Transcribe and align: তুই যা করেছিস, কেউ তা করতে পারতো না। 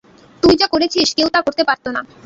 তুই 0.43 0.53
যা 0.59 0.67
করেছিস, 0.73 1.07
কেউ 1.17 1.27
তা 1.33 1.39
করতে 1.41 1.63
পারতো 1.69 1.89
না। 1.95 2.01